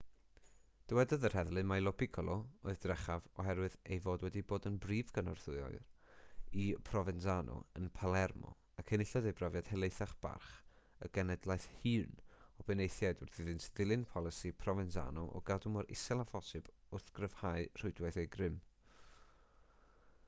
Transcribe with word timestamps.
dywedodd 0.91 1.25
yr 1.27 1.33
heddlu 1.39 1.63
mai 1.71 1.75
lo 1.81 1.91
piccolo 2.01 2.35
oedd 2.71 2.77
drechaf 2.85 3.25
oherwydd 3.41 3.75
ei 3.95 3.97
fod 4.05 4.23
wedi 4.25 4.41
bod 4.51 4.63
yn 4.69 4.77
brif 4.85 5.11
gynorthwywr 5.17 5.75
i 6.63 6.63
provenzano 6.87 7.57
yn 7.81 7.89
palermo 7.99 8.53
ac 8.83 8.93
enillodd 8.97 9.29
ei 9.31 9.35
brofiad 9.41 9.69
helaethach 9.73 10.15
barch 10.23 10.47
y 11.07 11.09
genhedlaeth 11.19 11.67
hŷn 11.83 12.15
o 12.45 12.65
benaethiaid 12.71 13.21
wrth 13.27 13.39
iddynt 13.45 13.67
ddilyn 13.81 14.07
polisi 14.15 14.53
provenzano 14.63 15.27
o 15.41 15.43
gadw 15.51 15.73
mor 15.77 15.93
isel 15.97 16.25
â 16.25 16.25
phosibl 16.33 16.73
wrth 16.97 17.13
gryfhau 17.19 17.69
rhwydwaith 17.83 18.19
eu 18.23 18.25
grym 18.37 18.57